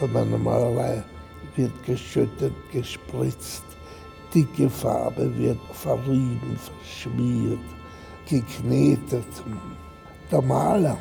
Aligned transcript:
Bei 0.00 0.06
meiner 0.08 0.38
Malerei 0.38 1.02
wird 1.56 1.72
geschüttet, 1.84 2.52
gespritzt, 2.72 3.64
dicke 4.34 4.68
Farbe 4.68 5.36
wird 5.38 5.58
verrieben, 5.72 6.58
verschmiert, 6.58 7.60
geknetet. 8.28 9.26
Der 10.30 10.42
Maler 10.42 10.98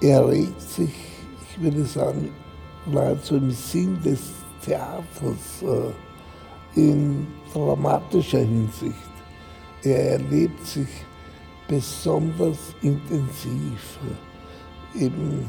erregt 0.00 0.60
sich, 0.60 0.94
ich 1.50 1.60
würde 1.60 1.84
sagen, 1.84 2.30
nahezu 2.86 3.36
im 3.36 3.50
Sinn 3.50 4.00
des 4.02 4.20
Theaters 4.64 5.62
äh, 5.62 6.80
in 6.80 7.26
dramatischer 7.52 8.40
Hinsicht. 8.40 8.94
Er 9.82 10.12
erlebt 10.12 10.64
sich 10.66 10.88
besonders 11.66 12.58
intensiv, 12.82 13.98
äh, 14.94 15.04
eben 15.04 15.48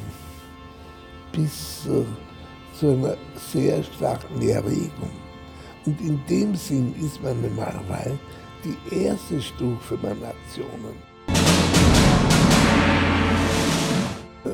bis 1.36 1.86
äh, 1.88 2.04
zu 2.78 2.90
einer 2.92 3.16
sehr 3.52 3.84
starken 3.84 4.42
Erregung. 4.42 5.12
Und 5.86 6.00
in 6.02 6.20
dem 6.30 6.56
Sinn 6.56 6.96
ist 7.00 7.22
meine 7.22 7.50
Malerei 7.50 8.12
die 8.64 9.06
erste 9.06 9.42
Stufe 9.42 9.98
meiner 10.02 10.30
Aktionen. 10.30 10.96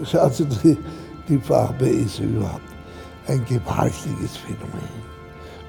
Schauen 0.03 0.31
Sie, 0.31 0.45
die, 0.45 0.77
die 1.29 1.37
Farbe 1.37 1.87
ist 1.87 2.19
überhaupt 2.19 2.61
ein 3.27 3.43
gewaltiges 3.45 4.37
Phänomen. 4.37 5.11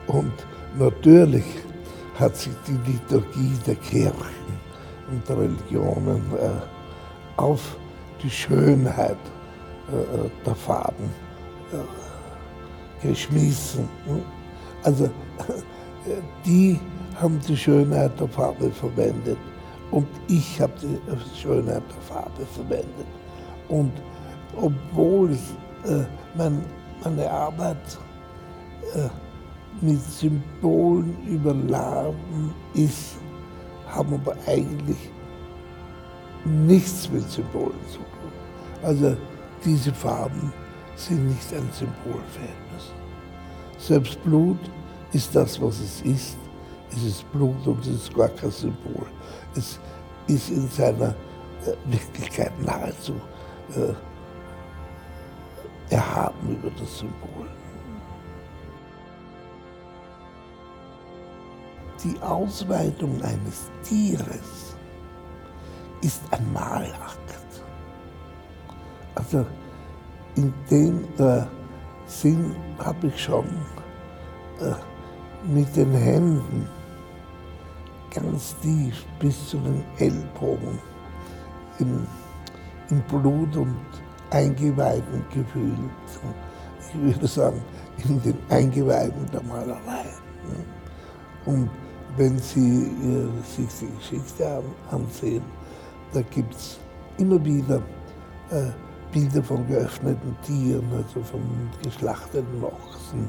Und 0.06 0.32
natürlich 0.78 1.44
hat 2.18 2.36
sich 2.36 2.52
die 2.66 2.90
Liturgie 2.90 3.56
der 3.66 3.76
Kirchen 3.76 4.12
und 5.10 5.28
der 5.28 5.38
Religionen 5.38 6.22
äh, 6.40 7.40
auf 7.40 7.76
die 8.22 8.30
Schönheit 8.30 9.18
der 10.46 10.54
Farben 10.54 11.10
äh, 11.72 13.06
geschmissen. 13.06 13.88
Also 14.82 15.08
die 16.44 16.78
haben 17.20 17.38
die 17.46 17.56
Schönheit 17.56 18.18
der 18.18 18.28
Farbe 18.28 18.70
verwendet 18.70 19.38
und 19.90 20.06
ich 20.28 20.60
habe 20.60 20.72
die 20.80 20.98
Schönheit 21.38 21.82
der 21.88 22.02
Farbe 22.02 22.46
verwendet. 22.54 23.06
Und 23.68 23.92
obwohl 24.56 25.32
äh, 25.32 26.04
mein, 26.36 26.64
meine 27.04 27.30
Arbeit 27.30 27.98
äh, 28.94 29.08
mit 29.80 30.00
Symbolen 30.02 31.16
überladen 31.26 32.52
ist, 32.74 33.16
haben 33.88 34.14
aber 34.14 34.36
eigentlich 34.46 35.10
nichts 36.44 37.10
mit 37.10 37.28
Symbolen 37.30 37.78
zu 37.88 37.98
tun. 37.98 38.32
Also 38.82 39.16
diese 39.64 39.92
Farben 39.92 40.52
sind 40.96 41.26
nicht 41.28 41.52
ein 41.52 41.68
Symbol 41.72 42.20
für 42.30 42.42
etwas. 42.42 42.92
Selbst 43.78 44.22
Blut 44.24 44.58
ist 45.12 45.34
das, 45.34 45.60
was 45.60 45.80
es 45.80 46.02
ist. 46.02 46.36
Es 46.90 47.02
ist 47.04 47.32
Blut 47.32 47.66
und 47.66 47.80
es 47.80 47.88
ist 47.88 48.14
gar 48.14 48.28
kein 48.28 48.50
Symbol. 48.50 49.06
Es 49.56 49.78
ist 50.26 50.50
in 50.50 50.68
seiner 50.68 51.14
äh, 51.64 51.74
Wirklichkeit 51.86 52.52
nahezu 52.60 53.14
äh, 53.74 53.94
erhaben 55.92 56.56
über 56.56 56.70
das 56.78 56.98
Symbol. 56.98 57.46
Die 62.04 62.20
Ausweitung 62.20 63.22
eines 63.22 63.70
Tieres 63.84 64.76
ist 66.00 66.20
ein 66.30 66.52
Malakt. 66.52 67.41
Also 69.14 69.46
in 70.36 70.52
dem 70.70 71.04
äh, 71.18 71.42
Sinn 72.06 72.54
habe 72.78 73.08
ich 73.08 73.22
schon 73.22 73.44
äh, 74.60 74.74
mit 75.52 75.74
den 75.76 75.92
Händen 75.92 76.68
ganz 78.14 78.56
tief 78.60 79.04
bis 79.18 79.48
zu 79.48 79.58
den 79.58 79.82
Ellbogen 79.98 80.78
im, 81.78 82.06
im 82.90 83.00
Blut 83.02 83.56
und 83.56 83.76
Eingeweiden 84.30 85.24
gefühlt. 85.32 85.76
Ich 86.80 87.00
würde 87.00 87.26
sagen, 87.26 87.62
in 88.04 88.20
den 88.22 88.38
Eingeweiden 88.48 89.26
der 89.32 89.42
Malerei. 89.42 90.06
Und 91.44 91.70
wenn 92.16 92.38
Sie 92.38 92.84
äh, 92.84 93.28
sich 93.44 93.68
die 93.80 93.96
Geschichte 93.96 94.62
ansehen, 94.90 95.42
da 96.12 96.20
gibt 96.22 96.54
es 96.54 96.78
immer 97.18 97.42
wieder 97.44 97.76
äh, 98.50 98.70
Bilder 99.12 99.42
von 99.42 99.66
geöffneten 99.68 100.34
Tieren, 100.42 100.88
also 100.96 101.22
von 101.22 101.40
geschlachteten 101.82 102.64
Ochsen 102.64 103.28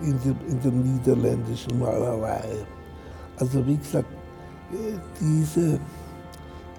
in, 0.00 0.18
der, 0.24 0.34
in 0.48 0.60
der 0.62 0.72
niederländischen 0.72 1.78
Malerei. 1.78 2.64
Also 3.38 3.66
wie 3.66 3.76
gesagt, 3.76 4.10
äh, 4.72 4.98
diese 5.20 5.80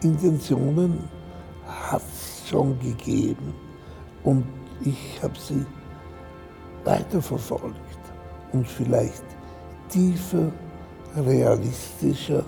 Intentionen 0.01 1.03
hat 1.67 2.01
es 2.01 2.49
schon 2.49 2.79
gegeben 2.79 3.53
und 4.23 4.45
ich 4.85 5.19
habe 5.21 5.37
sie 5.37 5.65
weiterverfolgt 6.85 7.75
und 8.53 8.65
vielleicht 8.65 9.25
tiefer, 9.89 10.51
realistischer 11.17 12.45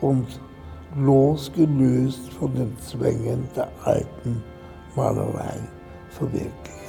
und 0.00 0.40
losgelöst 0.96 2.32
von 2.32 2.54
den 2.54 2.76
Zwängen 2.78 3.46
der 3.54 3.68
alten 3.84 4.42
Malerei 4.96 5.60
verwirklicht. 6.10 6.87